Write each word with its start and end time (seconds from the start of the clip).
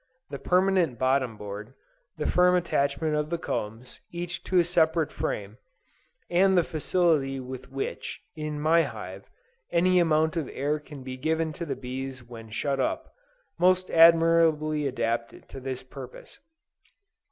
The 0.31 0.39
permanent 0.39 0.97
bottom 0.97 1.37
board, 1.37 1.75
the 2.17 2.25
firm 2.25 2.55
attachment 2.55 3.13
of 3.15 3.29
the 3.29 3.37
combs, 3.37 3.99
each 4.11 4.43
to 4.45 4.57
a 4.57 4.63
separate 4.63 5.11
frame, 5.11 5.59
and 6.27 6.57
the 6.57 6.63
facility 6.63 7.39
with 7.39 7.69
which, 7.71 8.19
in 8.35 8.59
my 8.59 8.81
hive, 8.81 9.29
any 9.71 9.99
amount 9.99 10.37
of 10.37 10.49
air 10.53 10.79
can 10.79 11.03
be 11.03 11.17
given 11.17 11.53
to 11.53 11.67
the 11.67 11.75
bees 11.75 12.23
when 12.23 12.49
shut 12.49 12.79
up, 12.79 13.13
most 13.59 13.91
admirably 13.91 14.87
adapt 14.87 15.33
it 15.35 15.47
to 15.49 15.59
this 15.59 15.83
purpose. 15.83 16.39